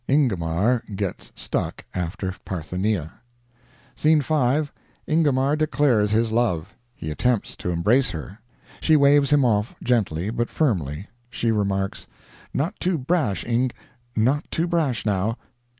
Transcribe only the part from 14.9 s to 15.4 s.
now!"